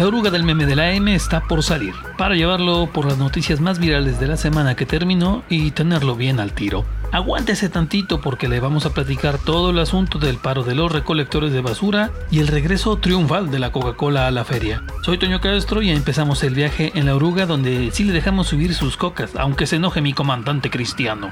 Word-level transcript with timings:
La 0.00 0.06
oruga 0.06 0.30
del 0.30 0.44
meme 0.44 0.64
de 0.64 0.76
la 0.76 0.92
M 0.92 1.14
está 1.14 1.46
por 1.46 1.62
salir, 1.62 1.92
para 2.16 2.34
llevarlo 2.34 2.88
por 2.90 3.04
las 3.04 3.18
noticias 3.18 3.60
más 3.60 3.78
virales 3.78 4.18
de 4.18 4.28
la 4.28 4.38
semana 4.38 4.74
que 4.74 4.86
terminó 4.86 5.42
y 5.50 5.72
tenerlo 5.72 6.16
bien 6.16 6.40
al 6.40 6.54
tiro. 6.54 6.86
Aguántese 7.12 7.68
tantito 7.68 8.22
porque 8.22 8.48
le 8.48 8.60
vamos 8.60 8.86
a 8.86 8.94
platicar 8.94 9.36
todo 9.36 9.68
el 9.68 9.78
asunto 9.78 10.18
del 10.18 10.38
paro 10.38 10.62
de 10.62 10.74
los 10.74 10.90
recolectores 10.90 11.52
de 11.52 11.60
basura 11.60 12.12
y 12.30 12.38
el 12.38 12.48
regreso 12.48 12.96
triunfal 12.96 13.50
de 13.50 13.58
la 13.58 13.72
Coca-Cola 13.72 14.26
a 14.26 14.30
la 14.30 14.46
feria. 14.46 14.82
Soy 15.02 15.18
Toño 15.18 15.38
Castro 15.42 15.82
y 15.82 15.90
empezamos 15.90 16.42
el 16.44 16.54
viaje 16.54 16.92
en 16.94 17.04
la 17.04 17.14
oruga 17.14 17.44
donde 17.44 17.90
sí 17.92 18.04
le 18.04 18.14
dejamos 18.14 18.46
subir 18.46 18.72
sus 18.72 18.96
cocas, 18.96 19.36
aunque 19.36 19.66
se 19.66 19.76
enoje 19.76 20.00
mi 20.00 20.14
comandante 20.14 20.70
cristiano. 20.70 21.30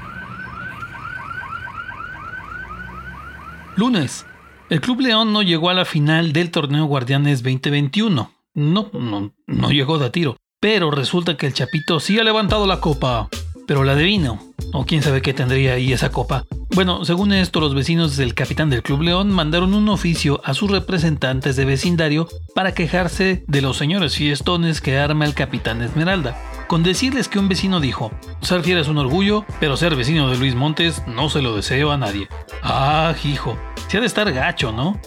Lunes. 3.75 4.27
El 4.69 4.79
Club 4.79 5.01
León 5.01 5.33
no 5.33 5.41
llegó 5.41 5.71
a 5.71 5.73
la 5.73 5.85
final 5.85 6.33
del 6.33 6.51
torneo 6.51 6.85
Guardianes 6.85 7.41
2021. 7.41 8.38
No, 8.53 8.89
no, 8.93 9.33
no 9.47 9.71
llegó 9.71 9.97
de 9.97 10.09
tiro. 10.09 10.37
Pero 10.59 10.91
resulta 10.91 11.37
que 11.37 11.47
el 11.47 11.53
Chapito 11.53 11.99
sí 11.99 12.19
ha 12.19 12.23
levantado 12.23 12.67
la 12.67 12.81
copa. 12.81 13.29
Pero 13.67 13.83
la 13.83 13.95
de 13.95 14.03
vino. 14.03 14.39
O 14.73 14.85
quién 14.85 15.01
sabe 15.01 15.21
qué 15.21 15.33
tendría 15.33 15.73
ahí 15.73 15.93
esa 15.93 16.11
copa. 16.11 16.45
Bueno, 16.75 17.03
según 17.05 17.33
esto, 17.33 17.59
los 17.59 17.73
vecinos 17.73 18.17
del 18.17 18.35
capitán 18.35 18.69
del 18.69 18.83
Club 18.83 19.01
León 19.01 19.31
mandaron 19.31 19.73
un 19.73 19.89
oficio 19.89 20.41
a 20.43 20.53
sus 20.53 20.69
representantes 20.69 21.55
de 21.55 21.65
vecindario 21.65 22.27
para 22.53 22.73
quejarse 22.73 23.43
de 23.47 23.61
los 23.61 23.77
señores 23.77 24.15
fiestones 24.15 24.81
que 24.81 24.97
arma 24.97 25.25
el 25.25 25.33
capitán 25.33 25.81
Esmeralda. 25.81 26.37
Con 26.67 26.83
decirles 26.83 27.27
que 27.27 27.39
un 27.39 27.49
vecino 27.49 27.79
dijo, 27.79 28.11
ser 28.41 28.67
es 28.67 28.87
un 28.87 28.99
orgullo, 28.99 29.45
pero 29.59 29.77
ser 29.77 29.95
vecino 29.95 30.29
de 30.29 30.37
Luis 30.37 30.53
Montes 30.53 31.01
no 31.07 31.29
se 31.29 31.41
lo 31.41 31.55
deseo 31.55 31.91
a 31.91 31.97
nadie. 31.97 32.27
Ah, 32.61 33.15
hijo, 33.23 33.57
se 33.87 33.97
ha 33.97 34.01
de 34.01 34.07
estar 34.07 34.31
gacho, 34.31 34.71
¿no? 34.71 34.99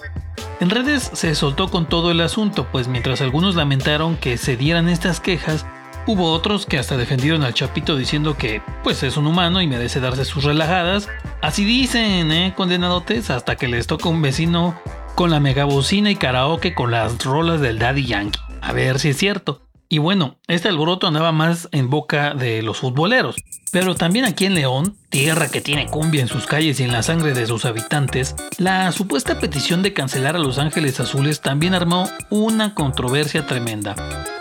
En 0.62 0.70
redes 0.70 1.10
se 1.12 1.34
soltó 1.34 1.66
con 1.66 1.86
todo 1.86 2.12
el 2.12 2.20
asunto, 2.20 2.68
pues 2.70 2.86
mientras 2.86 3.20
algunos 3.20 3.56
lamentaron 3.56 4.16
que 4.16 4.38
se 4.38 4.56
dieran 4.56 4.88
estas 4.88 5.18
quejas, 5.18 5.66
hubo 6.06 6.30
otros 6.30 6.66
que 6.66 6.78
hasta 6.78 6.96
defendieron 6.96 7.42
al 7.42 7.52
Chapito 7.52 7.96
diciendo 7.96 8.36
que, 8.36 8.62
pues 8.84 9.02
es 9.02 9.16
un 9.16 9.26
humano 9.26 9.60
y 9.60 9.66
merece 9.66 9.98
darse 9.98 10.24
sus 10.24 10.44
relajadas. 10.44 11.08
Así 11.40 11.64
dicen, 11.64 12.30
¿eh? 12.30 12.54
Condenadotes, 12.56 13.28
hasta 13.30 13.56
que 13.56 13.66
les 13.66 13.88
toca 13.88 14.08
un 14.08 14.22
vecino 14.22 14.80
con 15.16 15.32
la 15.32 15.40
megabocina 15.40 16.12
y 16.12 16.14
karaoke 16.14 16.76
con 16.76 16.92
las 16.92 17.24
rolas 17.24 17.60
del 17.60 17.80
Daddy 17.80 18.06
Yankee. 18.06 18.38
A 18.60 18.72
ver 18.72 19.00
si 19.00 19.08
es 19.08 19.16
cierto. 19.16 19.61
Y 19.92 19.98
bueno, 19.98 20.38
este 20.48 20.70
alboroto 20.70 21.06
andaba 21.06 21.32
más 21.32 21.68
en 21.70 21.90
boca 21.90 22.32
de 22.32 22.62
los 22.62 22.78
futboleros. 22.78 23.36
Pero 23.72 23.94
también 23.94 24.24
aquí 24.24 24.46
en 24.46 24.54
León, 24.54 24.96
tierra 25.10 25.50
que 25.50 25.60
tiene 25.60 25.86
cumbia 25.86 26.22
en 26.22 26.28
sus 26.28 26.46
calles 26.46 26.80
y 26.80 26.84
en 26.84 26.92
la 26.92 27.02
sangre 27.02 27.34
de 27.34 27.46
sus 27.46 27.66
habitantes, 27.66 28.34
la 28.56 28.90
supuesta 28.92 29.38
petición 29.38 29.82
de 29.82 29.92
cancelar 29.92 30.34
a 30.34 30.38
Los 30.38 30.56
Ángeles 30.56 30.98
Azules 30.98 31.42
también 31.42 31.74
armó 31.74 32.08
una 32.30 32.72
controversia 32.74 33.46
tremenda. 33.46 33.94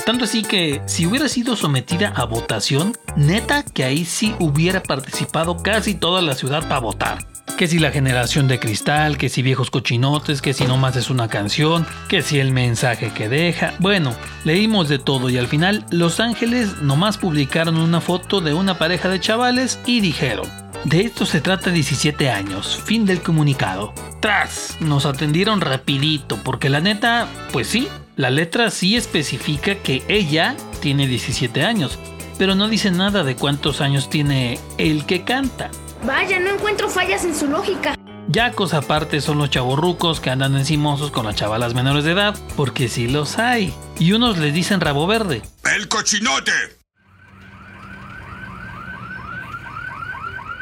Tanto 0.05 0.23
así 0.23 0.43
que 0.43 0.81
si 0.85 1.05
hubiera 1.05 1.27
sido 1.27 1.57
sometida 1.57 2.13
a 2.15 2.23
votación, 2.23 2.93
neta 3.17 3.63
que 3.63 3.83
ahí 3.83 4.05
sí 4.05 4.33
hubiera 4.39 4.81
participado 4.81 5.57
casi 5.57 5.95
toda 5.95 6.21
la 6.21 6.33
ciudad 6.33 6.61
para 6.69 6.79
votar 6.79 7.27
que 7.53 7.67
si 7.67 7.79
la 7.79 7.91
generación 7.91 8.47
de 8.47 8.59
cristal, 8.59 9.17
que 9.17 9.29
si 9.29 9.41
viejos 9.41 9.69
cochinotes, 9.69 10.41
que 10.41 10.53
si 10.53 10.65
nomás 10.65 10.95
es 10.95 11.09
una 11.09 11.27
canción, 11.27 11.85
que 12.07 12.21
si 12.21 12.39
el 12.39 12.51
mensaje 12.51 13.11
que 13.13 13.29
deja. 13.29 13.73
Bueno, 13.79 14.13
leímos 14.43 14.89
de 14.89 14.99
todo 14.99 15.29
y 15.29 15.37
al 15.37 15.47
final 15.47 15.85
Los 15.91 16.19
Ángeles 16.19 16.81
nomás 16.81 17.17
publicaron 17.17 17.77
una 17.77 18.01
foto 18.01 18.41
de 18.41 18.53
una 18.53 18.77
pareja 18.77 19.09
de 19.09 19.19
chavales 19.19 19.79
y 19.85 20.01
dijeron, 20.01 20.47
de 20.85 21.01
esto 21.01 21.25
se 21.25 21.41
trata 21.41 21.69
17 21.69 22.29
años, 22.29 22.81
fin 22.83 23.05
del 23.05 23.21
comunicado. 23.21 23.93
Tras, 24.19 24.77
nos 24.79 25.05
atendieron 25.05 25.61
rapidito, 25.61 26.37
porque 26.43 26.69
la 26.69 26.81
neta, 26.81 27.27
pues 27.51 27.67
sí, 27.67 27.87
la 28.15 28.29
letra 28.29 28.71
sí 28.71 28.95
especifica 28.95 29.75
que 29.75 30.03
ella 30.07 30.55
tiene 30.81 31.07
17 31.07 31.63
años, 31.63 31.99
pero 32.37 32.55
no 32.55 32.67
dice 32.67 32.89
nada 32.89 33.23
de 33.23 33.35
cuántos 33.35 33.81
años 33.81 34.09
tiene 34.09 34.59
el 34.77 35.05
que 35.05 35.23
canta. 35.23 35.69
Vaya, 36.05 36.39
no 36.39 36.55
encuentro 36.55 36.89
fallas 36.89 37.23
en 37.25 37.35
su 37.35 37.47
lógica. 37.47 37.95
Ya 38.27 38.51
cosa 38.53 38.77
aparte 38.77 39.19
son 39.19 39.37
los 39.39 39.49
chavorrucos 39.49 40.21
que 40.21 40.29
andan 40.29 40.55
encimosos 40.55 41.11
con 41.11 41.25
las 41.25 41.35
chavalas 41.35 41.73
menores 41.73 42.05
de 42.05 42.11
edad, 42.11 42.35
porque 42.55 42.87
sí 42.87 43.07
los 43.07 43.37
hay. 43.37 43.73
Y 43.99 44.13
unos 44.13 44.37
les 44.37 44.53
dicen 44.53 44.79
rabo 44.79 45.05
verde. 45.05 45.41
¡El 45.75 45.87
cochinote! 45.87 46.51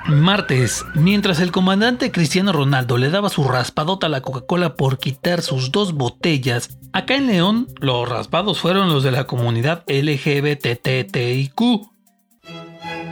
Martes, 0.08 0.86
mientras 0.96 1.40
el 1.40 1.52
comandante 1.52 2.12
Cristiano 2.12 2.52
Ronaldo 2.52 2.98
le 2.98 3.12
daba 3.12 3.30
su 3.30 3.44
raspadota 3.44 4.08
a 4.08 4.10
la 4.10 4.22
Coca-Cola 4.22 4.74
por 4.74 4.98
quitar 4.98 5.44
sus 5.44 5.72
dos 5.72 5.94
botellas, 5.94 6.80
acá 6.94 7.16
en 7.16 7.28
León 7.28 7.68
los 7.80 8.10
raspados 8.10 8.60
fueron 8.60 8.90
los 8.90 9.04
de 9.04 9.12
la 9.12 9.26
comunidad 9.28 9.84
LGBTTIQ, 9.88 11.54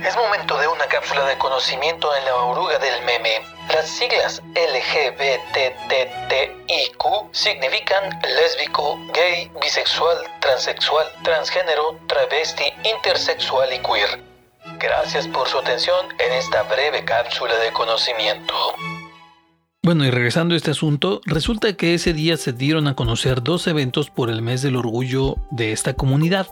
es 0.06 0.16
momento 0.16 0.58
de 0.58 0.68
una 0.68 0.86
cápsula 0.86 1.26
de 1.26 1.38
conocimiento 1.38 2.16
en 2.16 2.26
la 2.26 2.36
oruga 2.36 2.78
del 2.80 3.04
meme. 3.06 3.42
Las 3.74 3.88
siglas 3.90 4.42
LGBTTIQ 4.56 5.04
significan 7.32 8.20
lésbico, 8.36 9.00
gay, 9.14 9.52
bisexual, 9.62 10.18
transexual, 10.40 11.08
transgénero, 11.24 12.00
travesti, 12.08 12.66
intersexual 12.84 13.74
y 13.74 13.80
queer. 13.80 14.22
Gracias 14.80 15.28
por 15.28 15.48
su 15.48 15.58
atención 15.58 16.08
en 16.20 16.34
esta 16.34 16.64
breve 16.64 17.04
cápsula 17.04 17.58
de 17.58 17.72
conocimiento. 17.72 18.54
Bueno, 19.84 20.06
y 20.06 20.12
regresando 20.12 20.54
a 20.54 20.58
este 20.58 20.72
asunto, 20.72 21.22
resulta 21.26 21.74
que 21.74 21.94
ese 21.94 22.14
día 22.14 22.36
se 22.38 22.52
dieron 22.52 22.88
a 22.88 22.96
conocer 22.96 23.42
dos 23.42 23.68
eventos 23.68 24.10
por 24.10 24.30
el 24.30 24.42
mes 24.42 24.62
del 24.62 24.76
orgullo 24.76 25.38
de 25.50 25.72
esta 25.72 25.94
comunidad. 25.94 26.48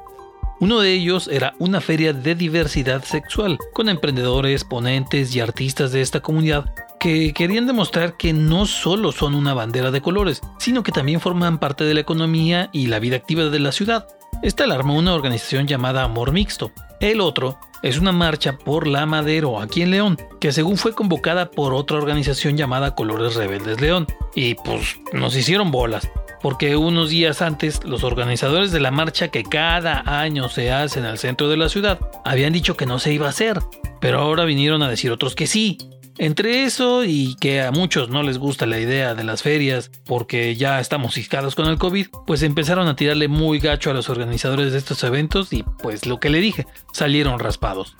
Uno 0.62 0.80
de 0.80 0.94
ellos 0.94 1.28
era 1.28 1.54
una 1.60 1.82
feria 1.82 2.14
de 2.14 2.34
diversidad 2.34 3.04
sexual, 3.04 3.58
con 3.74 3.90
emprendedores, 3.90 4.64
ponentes 4.64 5.36
y 5.36 5.42
artistas 5.42 5.92
de 5.92 6.00
esta 6.00 6.22
comunidad 6.22 6.74
que 6.98 7.34
querían 7.34 7.68
demostrar 7.68 8.16
que 8.16 8.32
no 8.32 8.66
solo 8.66 9.12
son 9.12 9.36
una 9.36 9.54
bandera 9.54 9.92
de 9.92 10.02
colores, 10.02 10.42
sino 10.58 10.82
que 10.82 10.94
también 10.94 11.20
forman 11.20 11.60
parte 11.60 11.84
de 11.84 11.94
la 11.94 12.00
economía 12.00 12.70
y 12.72 12.88
la 12.88 13.00
vida 13.00 13.18
activa 13.18 13.44
de 13.44 13.60
la 13.60 13.74
ciudad. 13.74 14.08
Esta 14.42 14.66
la 14.66 14.76
armó 14.76 14.96
una 14.96 15.14
organización 15.14 15.68
llamada 15.68 16.04
Amor 16.04 16.32
Mixto. 16.32 16.72
El 17.02 17.20
otro 17.20 17.60
es 17.84 18.00
una 18.00 18.14
marcha 18.14 18.58
por 18.58 18.88
la 18.88 19.06
Madero 19.06 19.60
aquí 19.60 19.82
en 19.82 19.92
León, 19.92 20.18
que 20.40 20.54
según 20.54 20.78
fue 20.78 20.96
convocada 20.96 21.52
por 21.52 21.74
otra 21.74 21.98
organización 21.98 22.56
llamada 22.56 22.96
Colores 22.96 23.36
Rebeldes 23.36 23.82
León. 23.82 24.08
Y 24.34 24.56
pues 24.56 24.96
nos 25.12 25.36
hicieron 25.36 25.70
bolas 25.70 26.10
porque 26.46 26.76
unos 26.76 27.10
días 27.10 27.42
antes 27.42 27.84
los 27.86 28.04
organizadores 28.04 28.72
de 28.72 28.80
la 28.80 28.92
marcha 28.92 29.30
que 29.30 29.42
cada 29.42 30.04
año 30.22 30.48
se 30.48 30.72
hace 30.72 31.00
en 31.00 31.06
el 31.06 31.18
centro 31.18 31.50
de 31.50 31.58
la 31.58 31.70
ciudad 31.70 32.00
habían 32.24 32.54
dicho 32.54 32.78
que 32.78 32.86
no 32.86 33.00
se 33.00 33.12
iba 33.12 33.26
a 33.26 33.32
hacer, 33.32 33.62
pero 34.00 34.20
ahora 34.20 34.46
vinieron 34.46 34.84
a 34.84 34.88
decir 34.88 35.12
otros 35.12 35.34
que 35.34 35.48
sí. 35.48 35.80
Entre 36.20 36.66
eso 36.66 37.04
y 37.04 37.36
que 37.42 37.64
a 37.64 37.72
muchos 37.72 38.10
no 38.10 38.22
les 38.22 38.38
gusta 38.38 38.68
la 38.68 38.80
idea 38.80 39.16
de 39.16 39.24
las 39.24 39.42
ferias 39.42 39.90
porque 40.06 40.56
ya 40.56 40.80
estamos 40.80 41.16
ciscados 41.16 41.56
con 41.56 41.66
el 41.66 41.80
COVID, 41.80 42.10
pues 42.28 42.44
empezaron 42.44 42.88
a 42.88 42.96
tirarle 42.96 43.28
muy 43.28 43.58
gacho 43.58 43.90
a 43.90 43.96
los 43.96 44.10
organizadores 44.12 44.72
de 44.72 44.78
estos 44.78 45.04
eventos 45.04 45.52
y 45.52 45.64
pues 45.82 46.06
lo 46.06 46.20
que 46.20 46.30
le 46.30 46.42
dije, 46.42 46.68
salieron 46.94 47.40
raspados. 47.40 47.96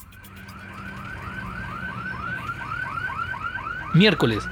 Miércoles, 3.92 4.44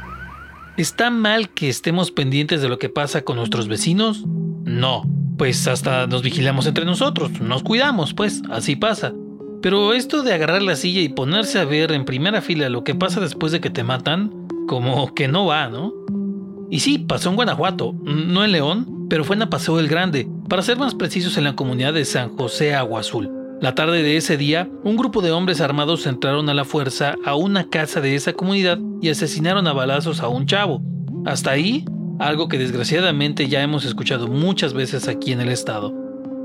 ¿Está 0.77 1.09
mal 1.09 1.51
que 1.51 1.69
estemos 1.69 2.11
pendientes 2.11 2.61
de 2.61 2.69
lo 2.69 2.81
que 2.81 2.89
pasa 2.89 3.23
con 3.23 3.37
nuestros 3.37 3.69
vecinos? 3.69 4.25
No, 4.65 5.09
pues 5.39 5.69
hasta 5.69 6.09
nos 6.09 6.23
vigilamos 6.23 6.67
entre 6.67 6.85
nosotros, 6.85 7.41
nos 7.41 7.63
cuidamos, 7.63 8.13
pues, 8.13 8.43
así 8.51 8.75
pasa. 8.75 9.13
Pero 9.63 9.93
esto 9.93 10.25
de 10.25 10.35
agarrar 10.35 10.63
la 10.63 10.75
silla 10.75 11.01
y 11.01 11.09
ponerse 11.09 11.61
a 11.61 11.65
ver 11.65 11.93
en 11.93 12.05
primera 12.05 12.43
fila 12.43 12.69
lo 12.71 12.83
que 12.83 12.97
pasa 12.97 13.21
después 13.21 13.53
de 13.53 13.61
que 13.61 13.71
te 13.71 13.85
matan, 13.85 14.33
como 14.67 15.15
que 15.15 15.29
no 15.29 15.47
va, 15.47 15.69
¿no? 15.69 15.93
Y 16.71 16.81
sí, 16.81 16.99
pasó 16.99 17.31
en 17.31 17.37
Guanajuato, 17.37 17.95
no 18.03 18.45
en 18.45 18.51
León, 18.51 19.07
pero 19.09 19.23
fue 19.23 19.37
en 19.37 19.43
Apaseo 19.43 19.79
el 19.79 19.87
Grande, 19.87 20.29
para 20.49 20.63
ser 20.63 20.77
más 20.77 20.97
precisos 20.97 21.37
en 21.37 21.45
la 21.45 21.55
comunidad 21.55 21.95
de 21.95 22.05
San 22.05 22.37
José 22.37 22.75
Agua 22.75 22.99
Azul. 22.99 23.31
La 23.61 23.75
tarde 23.75 24.03
de 24.03 24.17
ese 24.17 24.37
día, 24.37 24.69
un 24.83 24.97
grupo 24.97 25.23
de 25.23 25.33
hombres 25.33 25.61
armados 25.61 26.07
entraron 26.07 26.49
a 26.49 26.55
la 26.55 26.65
fuerza 26.65 27.15
a 27.25 27.35
una 27.35 27.69
casa 27.71 28.01
de 28.01 28.15
esa 28.15 28.33
comunidad 28.33 28.79
y 29.01 29.09
asesinaron 29.09 29.67
a 29.67 29.73
balazos 29.73 30.21
a 30.21 30.29
un 30.29 30.47
chavo. 30.47 30.83
Hasta 31.25 31.53
ahí, 31.53 31.85
algo 32.19 32.49
que 32.49 32.59
desgraciadamente 32.59 33.49
ya 33.49 33.63
hemos 33.63 33.85
escuchado 33.85 34.29
muchas 34.29 34.75
veces 34.75 35.09
aquí 35.09 35.33
en 35.33 35.41
el 35.41 35.49
estado. 35.49 35.95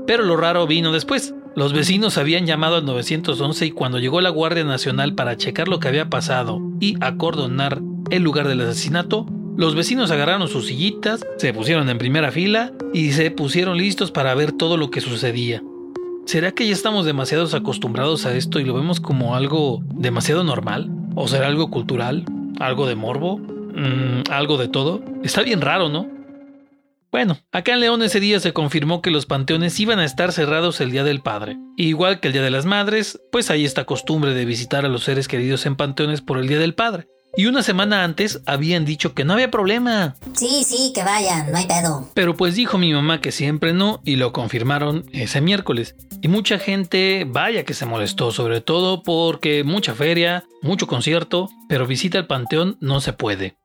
Pero 0.06 0.24
lo 0.24 0.36
raro 0.36 0.66
vino 0.66 0.92
después. 0.92 1.34
Los 1.56 1.72
vecinos 1.72 2.16
habían 2.16 2.46
llamado 2.46 2.76
al 2.76 2.86
911 2.86 3.66
y 3.66 3.70
cuando 3.72 3.98
llegó 3.98 4.20
la 4.20 4.30
Guardia 4.30 4.64
Nacional 4.64 5.14
para 5.14 5.36
checar 5.36 5.68
lo 5.68 5.80
que 5.80 5.88
había 5.88 6.08
pasado 6.08 6.60
y 6.80 6.96
acordonar 7.00 7.82
el 8.10 8.22
lugar 8.22 8.48
del 8.48 8.60
asesinato, 8.62 9.26
los 9.56 9.74
vecinos 9.74 10.10
agarraron 10.10 10.48
sus 10.48 10.68
sillitas, 10.68 11.20
se 11.36 11.52
pusieron 11.52 11.88
en 11.90 11.98
primera 11.98 12.30
fila 12.30 12.72
y 12.94 13.12
se 13.12 13.30
pusieron 13.30 13.76
listos 13.76 14.10
para 14.10 14.34
ver 14.34 14.52
todo 14.52 14.76
lo 14.76 14.90
que 14.90 15.00
sucedía. 15.00 15.62
¿Será 16.30 16.52
que 16.52 16.64
ya 16.64 16.72
estamos 16.72 17.06
demasiado 17.06 17.44
acostumbrados 17.56 18.24
a 18.24 18.36
esto 18.36 18.60
y 18.60 18.64
lo 18.64 18.72
vemos 18.72 19.00
como 19.00 19.34
algo 19.34 19.82
demasiado 19.92 20.44
normal? 20.44 20.88
¿O 21.16 21.26
será 21.26 21.48
algo 21.48 21.72
cultural? 21.72 22.24
¿Algo 22.60 22.86
de 22.86 22.94
morbo? 22.94 23.38
Mm, 23.38 24.30
¿Algo 24.30 24.56
de 24.56 24.68
todo? 24.68 25.02
Está 25.24 25.42
bien 25.42 25.60
raro, 25.60 25.88
¿no? 25.88 26.08
Bueno, 27.10 27.40
acá 27.50 27.72
en 27.72 27.80
León 27.80 28.04
ese 28.04 28.20
día 28.20 28.38
se 28.38 28.52
confirmó 28.52 29.02
que 29.02 29.10
los 29.10 29.26
panteones 29.26 29.80
iban 29.80 29.98
a 29.98 30.04
estar 30.04 30.30
cerrados 30.30 30.80
el 30.80 30.92
Día 30.92 31.02
del 31.02 31.20
Padre. 31.20 31.58
Igual 31.76 32.20
que 32.20 32.28
el 32.28 32.32
Día 32.32 32.42
de 32.42 32.52
las 32.52 32.64
Madres, 32.64 33.20
pues 33.32 33.50
hay 33.50 33.64
esta 33.64 33.84
costumbre 33.84 34.32
de 34.32 34.44
visitar 34.44 34.84
a 34.84 34.88
los 34.88 35.02
seres 35.02 35.26
queridos 35.26 35.66
en 35.66 35.74
panteones 35.74 36.20
por 36.20 36.38
el 36.38 36.46
Día 36.46 36.60
del 36.60 36.74
Padre. 36.74 37.08
Y 37.36 37.46
una 37.46 37.62
semana 37.62 38.02
antes 38.02 38.40
habían 38.44 38.84
dicho 38.84 39.14
que 39.14 39.24
no 39.24 39.34
había 39.34 39.50
problema. 39.50 40.16
Sí, 40.36 40.64
sí, 40.64 40.92
que 40.94 41.04
vayan, 41.04 41.50
no 41.52 41.58
hay 41.58 41.66
pedo. 41.66 42.08
Pero 42.14 42.36
pues 42.36 42.54
dijo 42.56 42.76
mi 42.76 42.92
mamá 42.92 43.20
que 43.20 43.30
siempre 43.32 43.72
no 43.72 44.00
y 44.04 44.16
lo 44.16 44.32
confirmaron 44.32 45.06
ese 45.12 45.40
miércoles. 45.40 45.94
Y 46.22 46.28
mucha 46.28 46.58
gente, 46.58 47.24
vaya 47.26 47.64
que 47.64 47.74
se 47.74 47.86
molestó, 47.86 48.32
sobre 48.32 48.60
todo 48.60 49.02
porque 49.02 49.64
mucha 49.64 49.94
feria, 49.94 50.44
mucho 50.60 50.86
concierto, 50.86 51.48
pero 51.68 51.86
visita 51.86 52.18
al 52.18 52.26
panteón 52.26 52.76
no 52.80 53.00
se 53.00 53.12
puede. 53.12 53.56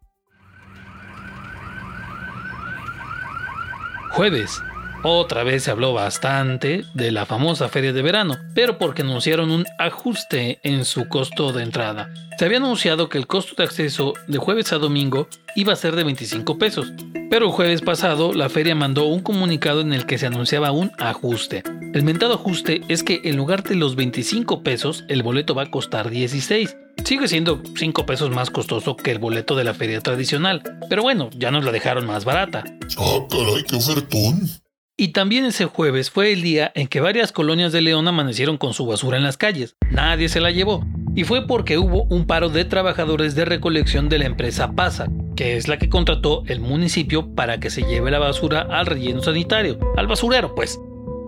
Jueves. 4.11 4.61
Otra 5.07 5.43
vez 5.43 5.61
se 5.61 5.69
habló 5.69 5.93
bastante 5.93 6.83
de 6.95 7.11
la 7.11 7.27
famosa 7.27 7.69
feria 7.69 7.93
de 7.93 8.01
verano, 8.01 8.37
pero 8.55 8.79
porque 8.79 9.03
anunciaron 9.03 9.51
un 9.51 9.63
ajuste 9.77 10.57
en 10.63 10.83
su 10.83 11.07
costo 11.07 11.53
de 11.53 11.61
entrada. 11.61 12.11
Se 12.39 12.45
había 12.45 12.57
anunciado 12.57 13.07
que 13.07 13.19
el 13.19 13.27
costo 13.27 13.53
de 13.55 13.65
acceso 13.65 14.13
de 14.25 14.39
jueves 14.39 14.73
a 14.73 14.79
domingo 14.79 15.27
iba 15.55 15.73
a 15.73 15.75
ser 15.75 15.95
de 15.95 16.05
25 16.05 16.57
pesos, 16.57 16.91
pero 17.29 17.45
el 17.45 17.51
jueves 17.51 17.81
pasado 17.81 18.33
la 18.33 18.49
feria 18.49 18.73
mandó 18.73 19.05
un 19.05 19.19
comunicado 19.21 19.81
en 19.81 19.93
el 19.93 20.07
que 20.07 20.17
se 20.17 20.25
anunciaba 20.25 20.71
un 20.71 20.91
ajuste. 20.97 21.61
El 21.93 22.01
mentado 22.01 22.33
ajuste 22.33 22.81
es 22.87 23.03
que 23.03 23.21
en 23.25 23.37
lugar 23.37 23.61
de 23.61 23.75
los 23.75 23.95
25 23.95 24.63
pesos, 24.63 25.05
el 25.07 25.21
boleto 25.21 25.53
va 25.53 25.63
a 25.63 25.71
costar 25.71 26.09
16. 26.09 26.77
Sigue 27.03 27.27
siendo 27.27 27.61
5 27.77 28.07
pesos 28.07 28.31
más 28.31 28.49
costoso 28.49 28.95
que 28.97 29.11
el 29.11 29.19
boleto 29.19 29.55
de 29.55 29.65
la 29.65 29.75
feria 29.75 30.01
tradicional, 30.01 30.63
pero 30.89 31.03
bueno, 31.03 31.29
ya 31.37 31.51
nos 31.51 31.63
la 31.63 31.71
dejaron 31.71 32.07
más 32.07 32.25
barata. 32.25 32.63
¡Ah, 32.97 33.19
caray, 33.29 33.63
qué 33.69 33.75
ofertón! 33.75 34.64
Y 34.97 35.09
también 35.09 35.43
ese 35.43 35.65
jueves 35.65 36.09
fue 36.09 36.31
el 36.31 36.41
día 36.41 36.71
en 36.73 36.87
que 36.87 37.01
varias 37.01 37.33
colonias 37.33 37.73
de 37.73 37.81
León 37.81 38.07
amanecieron 38.07 38.57
con 38.57 38.73
su 38.73 38.85
basura 38.85 39.17
en 39.17 39.23
las 39.23 39.35
calles. 39.35 39.75
Nadie 39.91 40.29
se 40.29 40.39
la 40.39 40.51
llevó. 40.51 40.85
Y 41.15 41.25
fue 41.25 41.45
porque 41.45 41.77
hubo 41.77 42.03
un 42.03 42.25
paro 42.25 42.47
de 42.47 42.63
trabajadores 42.63 43.35
de 43.35 43.43
recolección 43.43 44.07
de 44.07 44.19
la 44.19 44.25
empresa 44.25 44.71
Pasa, 44.71 45.07
que 45.35 45.57
es 45.57 45.67
la 45.67 45.77
que 45.77 45.89
contrató 45.89 46.43
el 46.47 46.61
municipio 46.61 47.35
para 47.35 47.59
que 47.59 47.69
se 47.69 47.83
lleve 47.83 48.09
la 48.09 48.19
basura 48.19 48.61
al 48.61 48.85
relleno 48.85 49.21
sanitario, 49.21 49.79
al 49.97 50.07
basurero 50.07 50.55
pues. 50.55 50.79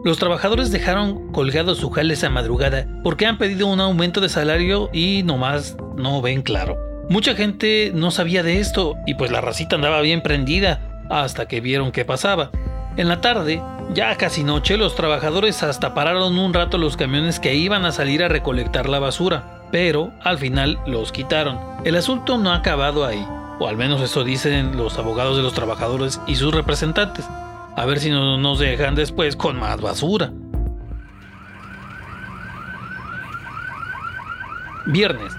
Los 0.05 0.17
trabajadores 0.17 0.71
dejaron 0.71 1.33
colgados 1.33 1.79
su 1.79 1.89
jale 1.89 2.13
esa 2.13 2.29
madrugada 2.29 2.87
porque 3.03 3.25
han 3.25 3.37
pedido 3.37 3.67
un 3.67 3.81
aumento 3.81 4.21
de 4.21 4.29
salario 4.29 4.89
y 4.93 5.23
nomás 5.23 5.75
no 5.97 6.21
ven 6.21 6.41
claro. 6.41 6.77
Mucha 7.09 7.35
gente 7.35 7.91
no 7.93 8.11
sabía 8.11 8.43
de 8.43 8.61
esto 8.61 8.95
y 9.05 9.15
pues 9.15 9.29
la 9.29 9.41
racita 9.41 9.75
andaba 9.75 9.99
bien 9.99 10.21
prendida 10.21 11.03
hasta 11.09 11.49
que 11.49 11.59
vieron 11.59 11.91
qué 11.91 12.05
pasaba. 12.05 12.49
En 12.97 13.09
la 13.09 13.21
tarde, 13.21 13.61
ya 13.93 14.15
casi 14.15 14.43
noche, 14.43 14.75
los 14.75 14.95
trabajadores 14.95 15.61
hasta 15.61 15.93
pararon 15.93 16.39
un 16.39 16.51
rato 16.51 16.79
los 16.79 16.97
camiones 16.97 17.39
que 17.39 17.53
iban 17.53 17.85
a 17.85 17.91
salir 17.91 18.23
a 18.23 18.27
recolectar 18.27 18.89
la 18.89 18.97
basura, 18.97 19.61
pero 19.71 20.13
al 20.23 20.39
final 20.39 20.79
los 20.87 21.11
quitaron. 21.11 21.59
El 21.85 21.95
asunto 21.95 22.39
no 22.39 22.51
ha 22.51 22.55
acabado 22.55 23.05
ahí, 23.05 23.23
o 23.59 23.67
al 23.67 23.77
menos 23.77 24.01
eso 24.01 24.23
dicen 24.23 24.77
los 24.77 24.97
abogados 24.97 25.37
de 25.37 25.43
los 25.43 25.53
trabajadores 25.53 26.19
y 26.25 26.37
sus 26.37 26.51
representantes. 26.51 27.29
A 27.75 27.85
ver 27.85 27.99
si 27.99 28.09
no 28.09 28.39
nos 28.39 28.57
dejan 28.57 28.95
después 28.95 29.35
con 29.35 29.59
más 29.59 29.79
basura. 29.79 30.31
Viernes. 34.87 35.33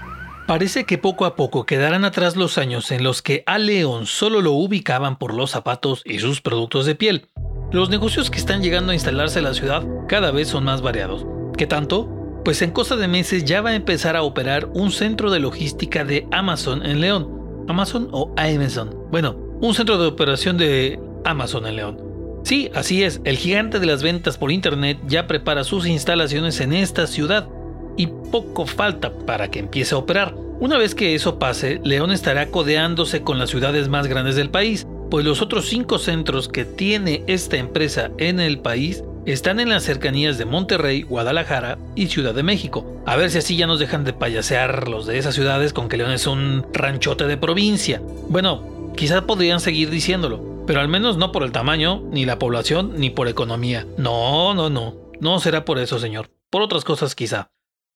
Parece 0.47 0.85
que 0.85 0.97
poco 0.97 1.25
a 1.25 1.35
poco 1.35 1.65
quedarán 1.65 2.05
atrás 2.05 2.35
los 2.35 2.57
años 2.57 2.89
en 2.91 3.03
los 3.03 3.21
que 3.21 3.43
a 3.45 3.59
León 3.59 4.07
solo 4.07 4.41
lo 4.41 4.53
ubicaban 4.53 5.19
por 5.19 5.33
los 5.33 5.51
zapatos 5.51 6.01
y 6.05 6.17
sus 6.19 6.41
productos 6.41 6.87
de 6.87 6.95
piel. 6.95 7.27
Los 7.71 7.91
negocios 7.91 8.31
que 8.31 8.39
están 8.39 8.63
llegando 8.63 8.91
a 8.91 8.95
instalarse 8.95 9.37
en 9.37 9.45
la 9.45 9.53
ciudad 9.53 9.83
cada 10.07 10.31
vez 10.31 10.47
son 10.47 10.63
más 10.63 10.81
variados. 10.81 11.27
¿Qué 11.55 11.67
tanto? 11.67 12.09
Pues 12.43 12.63
en 12.63 12.71
cosa 12.71 12.95
de 12.95 13.07
meses 13.07 13.45
ya 13.45 13.61
va 13.61 13.69
a 13.69 13.75
empezar 13.75 14.15
a 14.15 14.23
operar 14.23 14.67
un 14.73 14.91
centro 14.91 15.29
de 15.29 15.39
logística 15.39 16.03
de 16.03 16.27
Amazon 16.31 16.83
en 16.83 16.99
León. 16.99 17.29
¿Amazon 17.67 18.09
o 18.11 18.33
Amazon? 18.37 18.95
Bueno, 19.11 19.35
un 19.61 19.75
centro 19.75 19.99
de 19.99 20.07
operación 20.07 20.57
de 20.57 20.99
Amazon 21.25 21.67
en 21.67 21.75
León. 21.75 22.01
Sí, 22.43 22.71
así 22.73 23.03
es, 23.03 23.21
el 23.23 23.37
gigante 23.37 23.79
de 23.79 23.85
las 23.85 24.01
ventas 24.01 24.39
por 24.39 24.51
Internet 24.51 24.97
ya 25.05 25.27
prepara 25.27 25.63
sus 25.63 25.85
instalaciones 25.85 26.61
en 26.61 26.73
esta 26.73 27.05
ciudad 27.05 27.49
y 27.97 28.07
poco 28.07 28.65
falta 28.65 29.11
para 29.11 29.51
que 29.51 29.59
empiece 29.59 29.93
a 29.93 29.99
operar. 29.99 30.33
Una 30.59 30.79
vez 30.79 30.95
que 30.95 31.13
eso 31.13 31.37
pase, 31.37 31.79
León 31.83 32.11
estará 32.11 32.47
codeándose 32.47 33.21
con 33.21 33.37
las 33.37 33.51
ciudades 33.51 33.89
más 33.89 34.07
grandes 34.07 34.35
del 34.35 34.49
país, 34.49 34.87
pues 35.09 35.25
los 35.25 35.41
otros 35.41 35.67
cinco 35.67 35.97
centros 35.97 36.47
que 36.47 36.65
tiene 36.65 37.23
esta 37.27 37.57
empresa 37.57 38.11
en 38.17 38.39
el 38.39 38.59
país 38.59 39.03
están 39.25 39.59
en 39.59 39.69
las 39.69 39.83
cercanías 39.83 40.37
de 40.37 40.45
Monterrey, 40.45 41.03
Guadalajara 41.03 41.77
y 41.95 42.07
Ciudad 42.07 42.33
de 42.33 42.43
México. 42.43 43.01
A 43.05 43.15
ver 43.15 43.29
si 43.29 43.39
así 43.39 43.57
ya 43.57 43.67
nos 43.67 43.79
dejan 43.79 44.03
de 44.03 44.13
payasear 44.13 44.87
los 44.87 45.05
de 45.05 45.17
esas 45.17 45.35
ciudades 45.35 45.73
con 45.73 45.89
que 45.89 45.97
León 45.97 46.11
es 46.11 46.27
un 46.27 46.65
ranchote 46.73 47.25
de 47.27 47.37
provincia. 47.37 48.01
Bueno, 48.29 48.91
quizás 48.95 49.21
podrían 49.23 49.59
seguir 49.59 49.89
diciéndolo, 49.89 50.63
pero 50.65 50.81
al 50.81 50.87
menos 50.87 51.17
no 51.17 51.31
por 51.31 51.43
el 51.43 51.51
tamaño, 51.51 52.01
ni 52.11 52.25
la 52.25 52.39
población, 52.39 52.93
ni 52.97 53.09
por 53.09 53.27
economía. 53.27 53.85
No, 53.97 54.53
no, 54.53 54.69
no. 54.69 54.95
No 55.19 55.39
será 55.39 55.65
por 55.65 55.79
eso, 55.79 55.99
señor. 55.99 56.29
Por 56.49 56.61
otras 56.61 56.83
cosas 56.83 57.13
quizá. 57.13 57.51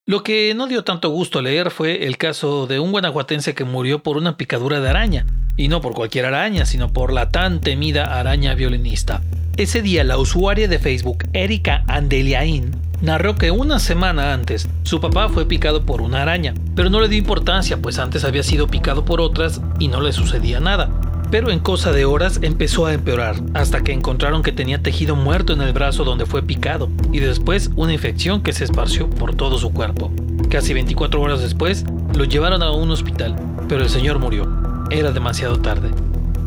Lo 0.06 0.22
que 0.22 0.54
no 0.54 0.68
dio 0.68 0.84
tanto 0.84 1.12
gusto 1.12 1.42
leer 1.42 1.72
fue 1.72 2.06
el 2.06 2.18
caso 2.18 2.68
de 2.68 2.78
un 2.78 2.92
guanajuatense 2.92 3.56
que 3.56 3.64
murió 3.64 4.04
por 4.04 4.18
una 4.18 4.36
picadura 4.36 4.82
de 4.82 4.90
araña. 4.90 5.26
Y 5.56 5.70
no 5.70 5.80
por 5.80 5.94
cualquier 5.94 6.26
araña, 6.26 6.66
sino 6.66 6.92
por 6.92 7.14
la 7.14 7.30
tan 7.30 7.62
temida 7.62 8.20
araña 8.20 8.54
violinista. 8.54 9.22
Ese 9.56 9.82
día 9.82 10.04
la 10.04 10.18
usuaria 10.18 10.68
de 10.68 10.78
Facebook, 10.78 11.24
Erika 11.32 11.86
Andeliain, 11.88 12.72
narró 13.02 13.36
que 13.36 13.52
una 13.52 13.80
semana 13.80 14.34
antes 14.34 14.68
su 14.82 15.00
papá 15.00 15.30
fue 15.30 15.46
picado 15.48 15.86
por 15.86 16.02
una 16.02 16.22
araña, 16.22 16.54
pero 16.76 16.90
no 16.90 17.00
le 17.00 17.08
dio 17.08 17.20
importancia 17.20 17.78
pues 17.78 17.98
antes 17.98 18.26
había 18.26 18.44
sido 18.44 18.68
picado 18.68 19.06
por 19.06 19.22
otras 19.22 19.62
y 19.80 19.88
no 19.88 20.02
le 20.02 20.12
sucedía 20.12 20.60
nada. 20.60 20.90
Pero 21.34 21.50
en 21.50 21.58
cosa 21.58 21.92
de 21.92 22.06
horas 22.06 22.38
empezó 22.44 22.86
a 22.86 22.94
empeorar, 22.94 23.38
hasta 23.56 23.82
que 23.82 23.92
encontraron 23.92 24.44
que 24.44 24.52
tenía 24.52 24.84
tejido 24.84 25.16
muerto 25.16 25.52
en 25.52 25.64
el 25.64 25.74
brazo 25.74 26.04
donde 26.04 26.28
fue 26.28 26.44
picado, 26.44 26.90
y 27.12 27.22
después 27.22 27.72
una 27.76 27.92
infección 27.92 28.44
que 28.44 28.54
se 28.54 28.64
esparció 28.64 29.10
por 29.10 29.34
todo 29.34 29.58
su 29.58 29.74
cuerpo. 29.74 30.12
Casi 30.52 30.76
24 30.76 31.20
horas 31.20 31.42
después, 31.42 31.86
lo 32.14 32.26
llevaron 32.26 32.62
a 32.62 32.70
un 32.70 32.92
hospital, 32.92 33.36
pero 33.68 33.82
el 33.82 33.90
señor 33.90 34.20
murió 34.20 34.48
era 34.92 35.12
demasiado 35.12 35.58
tarde. 35.58 35.90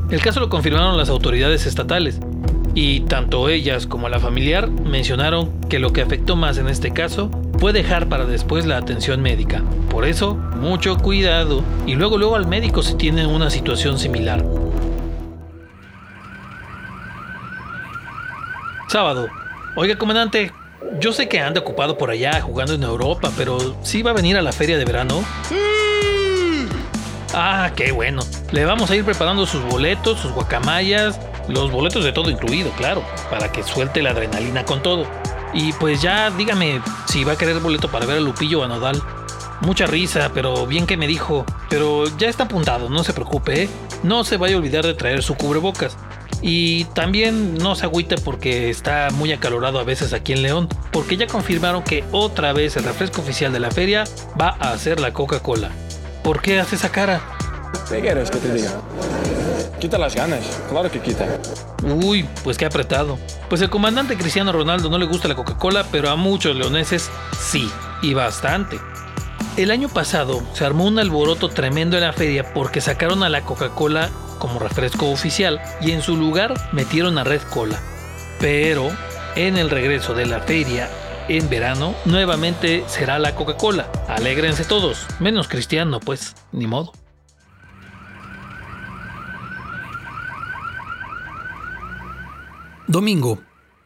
El 0.08 0.22
caso 0.22 0.38
lo 0.38 0.48
confirmaron 0.48 0.96
las 0.96 1.08
autoridades 1.08 1.66
estatales, 1.66 2.20
y 2.76 3.00
tanto 3.00 3.48
ellas 3.48 3.88
como 3.88 4.08
la 4.08 4.20
familiar 4.20 4.70
mencionaron 4.70 5.50
que 5.68 5.80
lo 5.80 5.92
que 5.92 6.02
afectó 6.02 6.36
más 6.36 6.58
en 6.58 6.68
este 6.68 6.92
caso 6.92 7.28
fue 7.58 7.72
dejar 7.72 8.08
para 8.08 8.24
después 8.24 8.66
la 8.66 8.76
atención 8.76 9.20
médica. 9.20 9.64
Por 9.90 10.06
eso, 10.06 10.36
mucho 10.60 10.96
cuidado 10.96 11.64
y 11.88 11.96
luego 11.96 12.18
luego 12.18 12.36
al 12.36 12.46
médico 12.46 12.82
si 12.82 12.94
tiene 12.94 13.26
una 13.26 13.50
situación 13.50 13.98
similar. 13.98 14.44
Sábado. 18.88 19.28
Oiga, 19.74 19.98
comandante, 19.98 20.52
yo 21.00 21.12
sé 21.12 21.28
que 21.28 21.40
anda 21.40 21.60
ocupado 21.60 21.98
por 21.98 22.10
allá 22.10 22.40
jugando 22.40 22.74
en 22.74 22.82
Europa, 22.82 23.30
pero 23.36 23.76
¿sí 23.82 24.02
va 24.02 24.12
a 24.12 24.14
venir 24.14 24.36
a 24.36 24.42
la 24.42 24.52
feria 24.52 24.78
de 24.78 24.84
verano? 24.84 25.22
Ah, 27.34 27.72
qué 27.74 27.92
bueno. 27.92 28.22
Le 28.52 28.64
vamos 28.64 28.90
a 28.90 28.96
ir 28.96 29.04
preparando 29.04 29.44
sus 29.44 29.62
boletos, 29.64 30.20
sus 30.20 30.32
guacamayas, 30.32 31.20
los 31.48 31.70
boletos 31.70 32.04
de 32.04 32.12
todo 32.12 32.30
incluido, 32.30 32.70
claro, 32.72 33.04
para 33.28 33.52
que 33.52 33.62
suelte 33.62 34.02
la 34.02 34.10
adrenalina 34.10 34.64
con 34.64 34.82
todo. 34.82 35.04
Y 35.52 35.72
pues 35.74 36.00
ya 36.00 36.30
dígame 36.30 36.80
si 37.06 37.24
va 37.24 37.32
a 37.32 37.36
querer 37.36 37.58
boleto 37.60 37.90
para 37.90 38.06
ver 38.06 38.18
a 38.18 38.20
Lupillo 38.20 38.60
o 38.60 38.64
a 38.64 38.68
Nodal. 38.68 39.02
Mucha 39.62 39.86
risa, 39.86 40.30
pero 40.32 40.66
bien 40.66 40.86
que 40.86 40.96
me 40.96 41.06
dijo. 41.06 41.44
Pero 41.68 42.04
ya 42.16 42.28
está 42.28 42.44
apuntado, 42.44 42.88
no 42.88 43.02
se 43.04 43.12
preocupe, 43.12 43.64
¿eh? 43.64 43.68
No 44.02 44.22
se 44.22 44.36
vaya 44.36 44.54
a 44.54 44.58
olvidar 44.58 44.86
de 44.86 44.94
traer 44.94 45.22
su 45.22 45.34
cubrebocas. 45.34 45.96
Y 46.48 46.84
también 46.84 47.58
no 47.58 47.74
se 47.74 47.86
agüite 47.86 48.14
porque 48.18 48.70
está 48.70 49.08
muy 49.10 49.32
acalorado 49.32 49.80
a 49.80 49.82
veces 49.82 50.12
aquí 50.12 50.32
en 50.32 50.42
León, 50.42 50.68
porque 50.92 51.16
ya 51.16 51.26
confirmaron 51.26 51.82
que 51.82 52.04
otra 52.12 52.52
vez 52.52 52.76
el 52.76 52.84
refresco 52.84 53.20
oficial 53.20 53.52
de 53.52 53.58
la 53.58 53.72
feria 53.72 54.04
va 54.40 54.50
a 54.50 54.78
ser 54.78 55.00
la 55.00 55.12
Coca-Cola. 55.12 55.72
¿Por 56.22 56.40
qué 56.40 56.60
hace 56.60 56.76
esa 56.76 56.92
cara? 56.92 57.20
¿Qué 57.90 58.00
quieres 58.00 58.30
que 58.30 58.38
te 58.38 58.54
diga? 58.54 58.70
Quita 59.80 59.98
las 59.98 60.14
ganas, 60.14 60.60
claro 60.70 60.88
que 60.88 61.00
quita. 61.00 61.26
Uy, 61.82 62.24
pues 62.44 62.56
qué 62.56 62.64
apretado. 62.64 63.18
Pues 63.48 63.60
el 63.60 63.68
comandante 63.68 64.16
Cristiano 64.16 64.52
Ronaldo 64.52 64.88
no 64.88 64.98
le 64.98 65.06
gusta 65.06 65.26
la 65.26 65.34
Coca-Cola, 65.34 65.84
pero 65.90 66.10
a 66.10 66.16
muchos 66.16 66.54
leoneses 66.54 67.10
sí, 67.40 67.68
y 68.02 68.14
bastante. 68.14 68.78
El 69.56 69.72
año 69.72 69.88
pasado 69.88 70.44
se 70.52 70.64
armó 70.64 70.84
un 70.84 71.00
alboroto 71.00 71.48
tremendo 71.48 71.96
en 71.96 72.04
la 72.04 72.12
feria 72.12 72.54
porque 72.54 72.80
sacaron 72.80 73.24
a 73.24 73.28
la 73.28 73.40
Coca-Cola 73.40 74.10
como 74.46 74.60
refresco 74.60 75.10
oficial 75.10 75.60
y 75.80 75.90
en 75.90 76.02
su 76.02 76.16
lugar 76.16 76.54
metieron 76.72 77.18
a 77.18 77.24
Red 77.24 77.42
Cola. 77.50 77.82
Pero 78.38 78.90
en 79.34 79.56
el 79.56 79.70
regreso 79.70 80.14
de 80.14 80.24
la 80.24 80.38
feria 80.40 80.88
en 81.28 81.50
verano 81.50 81.96
nuevamente 82.04 82.84
será 82.86 83.18
la 83.18 83.34
Coca-Cola. 83.34 83.90
Alégrense 84.06 84.64
todos, 84.64 85.04
menos 85.18 85.48
Cristiano, 85.48 85.98
pues, 85.98 86.36
ni 86.52 86.68
modo. 86.68 86.92
Domingo. 92.86 93.40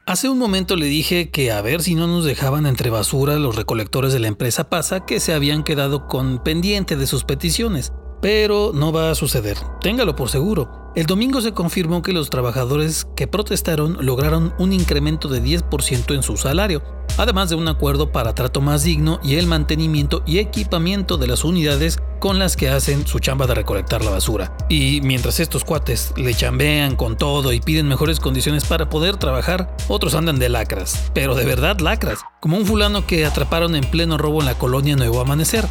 Hace 0.05 0.29
un 0.29 0.38
momento 0.38 0.76
le 0.76 0.87
dije 0.87 1.31
que 1.31 1.52
a 1.52 1.62
ver 1.62 1.83
si 1.83 1.95
no 1.95 2.07
nos 2.07 2.26
dejaban 2.26 2.67
entre 2.67 2.90
basura 2.90 3.38
los 3.38 3.57
recolectores 3.57 4.12
de 4.12 4.19
la 4.19 4.29
empresa 4.29 4.69
Pasa 4.69 5.07
que 5.07 5.21
se 5.21 5.33
habían 5.33 5.62
quedado 5.62 6.07
con 6.07 6.43
pendiente 6.43 6.97
de 6.97 7.07
sus 7.07 7.25
peticiones. 7.25 7.93
Pero 8.21 8.73
no 8.75 8.93
va 8.93 9.11
a 9.11 9.15
suceder, 9.15 9.57
téngalo 9.81 10.15
por 10.15 10.29
seguro. 10.29 10.93
El 10.97 11.07
domingo 11.07 11.41
se 11.41 11.53
confirmó 11.53 12.03
que 12.03 12.12
los 12.12 12.31
trabajadores 12.31 13.07
que 13.15 13.29
protestaron 13.29 13.97
lograron 14.00 14.53
un 14.59 14.73
incremento 14.73 15.29
de 15.29 15.41
10% 15.41 16.15
en 16.15 16.23
su 16.25 16.37
salario, 16.37 16.83
además 17.17 17.49
de 17.49 17.55
un 17.55 17.69
acuerdo 17.69 18.11
para 18.11 18.35
trato 18.35 18.61
más 18.61 18.83
digno 18.83 19.21
y 19.23 19.37
el 19.37 19.47
mantenimiento 19.47 20.23
y 20.27 20.39
equipamiento 20.39 21.17
de 21.17 21.29
las 21.29 21.45
unidades 21.45 21.99
con 22.19 22.39
las 22.39 22.57
que 22.57 22.69
hacen 22.69 23.07
su 23.07 23.21
chamba 23.21 23.47
de 23.47 23.55
recolectar 23.55 24.05
la 24.05 24.11
basura. 24.11 24.57
Y 24.69 25.00
mientras 25.03 25.39
estos 25.39 25.65
cuates 25.65 26.12
le 26.17 26.35
chambean 26.35 26.97
con 26.97 27.17
todo 27.17 27.53
y 27.53 27.61
piden 27.61 27.89
mejores 27.89 28.21
condiciones 28.21 28.65
para 28.65 28.91
poder 28.91 29.17
trabajar, 29.17 29.77
otros 29.89 30.15
andan 30.15 30.39
de 30.39 30.49
lacras, 30.49 31.11
pero 31.15 31.35
de 31.37 31.47
verdad 31.47 31.79
lacras, 31.79 32.19
como 32.41 32.57
un 32.57 32.67
fulano 32.67 33.07
que 33.07 33.25
atraparon 33.25 33.77
en 33.77 33.85
pleno 33.85 34.19
robo 34.19 34.41
en 34.41 34.47
la 34.47 34.59
colonia 34.59 34.97
Nuevo 34.97 35.21
Amanecer. 35.21 35.67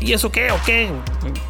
¿Y 0.00 0.12
eso 0.12 0.30
qué 0.30 0.50
o 0.50 0.60
qué? 0.64 0.88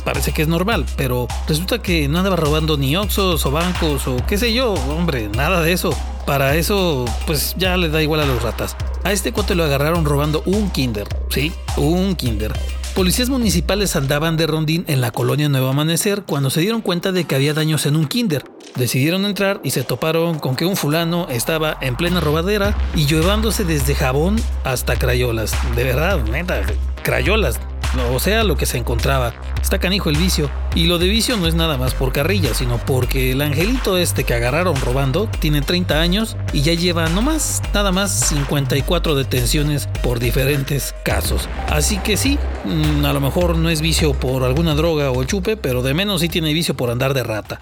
Parece 0.04 0.32
que 0.32 0.42
es 0.42 0.48
normal, 0.48 0.86
pero 0.96 1.28
resulta 1.46 1.80
que 1.80 2.08
no 2.08 2.18
andaba 2.18 2.36
robando 2.36 2.76
ni 2.76 2.96
oxos 2.96 3.44
o 3.44 3.50
bancos 3.50 4.06
o 4.06 4.16
qué 4.26 4.38
sé 4.38 4.52
yo, 4.52 4.72
hombre, 4.72 5.28
nada 5.28 5.60
de 5.62 5.72
eso. 5.72 5.90
Para 6.26 6.56
eso, 6.56 7.04
pues 7.26 7.54
ya 7.56 7.76
le 7.76 7.88
da 7.88 8.02
igual 8.02 8.20
a 8.20 8.26
los 8.26 8.42
ratas. 8.42 8.76
A 9.04 9.12
este 9.12 9.32
cuate 9.32 9.54
lo 9.54 9.64
agarraron 9.64 10.04
robando 10.04 10.42
un 10.46 10.70
kinder, 10.70 11.06
sí, 11.30 11.52
un 11.76 12.16
kinder. 12.16 12.52
Policías 12.94 13.28
municipales 13.28 13.94
andaban 13.96 14.36
de 14.36 14.46
rondín 14.46 14.84
en 14.88 15.00
la 15.00 15.10
colonia 15.12 15.48
Nuevo 15.48 15.68
Amanecer 15.68 16.24
cuando 16.24 16.50
se 16.50 16.60
dieron 16.60 16.80
cuenta 16.80 17.12
de 17.12 17.24
que 17.24 17.34
había 17.34 17.54
daños 17.54 17.86
en 17.86 17.96
un 17.96 18.08
kinder. 18.08 18.44
Decidieron 18.74 19.24
entrar 19.24 19.60
y 19.62 19.70
se 19.70 19.84
toparon 19.84 20.38
con 20.38 20.56
que 20.56 20.66
un 20.66 20.76
fulano 20.76 21.28
estaba 21.30 21.78
en 21.80 21.96
plena 21.96 22.20
robadera 22.20 22.76
y 22.94 23.06
llevándose 23.06 23.64
desde 23.64 23.94
jabón 23.94 24.36
hasta 24.64 24.98
crayolas. 24.98 25.52
De 25.76 25.84
verdad, 25.84 26.22
neta, 26.24 26.62
crayolas 27.02 27.60
o 28.12 28.18
sea, 28.20 28.44
lo 28.44 28.56
que 28.56 28.66
se 28.66 28.78
encontraba. 28.78 29.32
Está 29.62 29.78
canijo 29.78 30.10
el 30.10 30.16
vicio. 30.16 30.50
Y 30.74 30.86
lo 30.86 30.98
de 30.98 31.08
vicio 31.08 31.36
no 31.36 31.46
es 31.46 31.54
nada 31.54 31.76
más 31.76 31.94
por 31.94 32.12
carrilla, 32.12 32.54
sino 32.54 32.78
porque 32.78 33.32
el 33.32 33.42
angelito 33.42 33.98
este 33.98 34.24
que 34.24 34.34
agarraron 34.34 34.76
robando 34.80 35.28
tiene 35.40 35.62
30 35.62 36.00
años 36.00 36.36
y 36.52 36.62
ya 36.62 36.74
lleva 36.74 37.08
no 37.08 37.22
más, 37.22 37.62
nada 37.74 37.90
más 37.90 38.12
54 38.28 39.14
detenciones 39.14 39.88
por 40.02 40.20
diferentes 40.20 40.94
casos. 41.04 41.48
Así 41.68 41.98
que 41.98 42.16
sí, 42.16 42.38
mm, 42.64 43.04
a 43.04 43.12
lo 43.12 43.20
mejor 43.20 43.56
no 43.56 43.70
es 43.70 43.80
vicio 43.80 44.14
por 44.14 44.44
alguna 44.44 44.74
droga 44.74 45.10
o 45.10 45.24
chupe, 45.24 45.56
pero 45.56 45.82
de 45.82 45.94
menos 45.94 46.20
sí 46.20 46.28
tiene 46.28 46.52
vicio 46.52 46.76
por 46.76 46.90
andar 46.90 47.14
de 47.14 47.22
rata. 47.24 47.60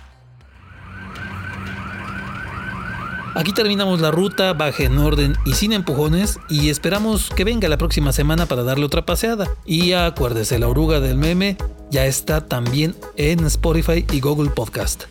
Aquí 3.36 3.52
terminamos 3.52 4.00
la 4.00 4.10
ruta, 4.10 4.54
baje 4.54 4.84
en 4.84 4.96
orden 4.96 5.36
y 5.44 5.52
sin 5.52 5.74
empujones 5.74 6.40
y 6.48 6.70
esperamos 6.70 7.28
que 7.28 7.44
venga 7.44 7.68
la 7.68 7.76
próxima 7.76 8.10
semana 8.10 8.46
para 8.46 8.62
darle 8.62 8.86
otra 8.86 9.04
paseada. 9.04 9.46
Y 9.66 9.92
acuérdese, 9.92 10.58
la 10.58 10.68
oruga 10.68 11.00
del 11.00 11.18
meme 11.18 11.58
ya 11.90 12.06
está 12.06 12.46
también 12.46 12.96
en 13.16 13.44
Spotify 13.44 14.06
y 14.10 14.20
Google 14.20 14.48
Podcast. 14.48 15.04